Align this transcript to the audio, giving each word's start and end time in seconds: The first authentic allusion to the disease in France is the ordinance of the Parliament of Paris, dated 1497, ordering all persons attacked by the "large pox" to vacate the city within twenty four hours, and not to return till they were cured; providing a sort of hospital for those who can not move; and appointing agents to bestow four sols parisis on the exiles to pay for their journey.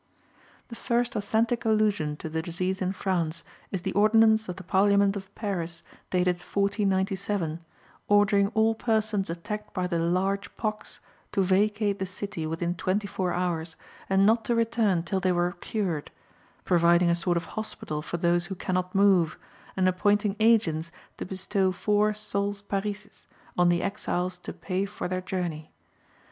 The 0.69 0.75
first 0.75 1.15
authentic 1.15 1.63
allusion 1.63 2.17
to 2.17 2.27
the 2.27 2.41
disease 2.41 2.81
in 2.81 2.91
France 2.91 3.43
is 3.69 3.81
the 3.83 3.91
ordinance 3.91 4.49
of 4.49 4.55
the 4.55 4.63
Parliament 4.63 5.15
of 5.15 5.29
Paris, 5.35 5.83
dated 6.09 6.37
1497, 6.37 7.61
ordering 8.07 8.47
all 8.55 8.73
persons 8.73 9.29
attacked 9.29 9.75
by 9.75 9.85
the 9.85 9.99
"large 9.99 10.57
pox" 10.57 11.01
to 11.33 11.43
vacate 11.43 11.99
the 11.99 12.07
city 12.07 12.47
within 12.47 12.73
twenty 12.73 13.05
four 13.05 13.31
hours, 13.31 13.75
and 14.09 14.25
not 14.25 14.43
to 14.45 14.55
return 14.55 15.03
till 15.03 15.19
they 15.19 15.31
were 15.31 15.51
cured; 15.51 16.09
providing 16.65 17.11
a 17.11 17.15
sort 17.15 17.37
of 17.37 17.45
hospital 17.53 18.01
for 18.01 18.17
those 18.17 18.47
who 18.47 18.55
can 18.55 18.73
not 18.73 18.95
move; 18.95 19.37
and 19.77 19.87
appointing 19.87 20.35
agents 20.39 20.91
to 21.17 21.25
bestow 21.25 21.71
four 21.71 22.15
sols 22.15 22.63
parisis 22.63 23.27
on 23.55 23.69
the 23.69 23.83
exiles 23.83 24.39
to 24.39 24.51
pay 24.51 24.83
for 24.83 25.07
their 25.07 25.21
journey. 25.21 25.69